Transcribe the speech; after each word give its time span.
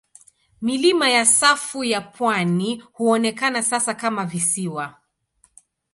Milima 0.61 1.09
ya 1.09 1.25
safu 1.25 1.83
ya 1.83 2.01
pwani 2.01 2.83
huonekana 2.93 3.63
sasa 3.63 3.93
kama 3.93 4.25
visiwa. 4.25 4.97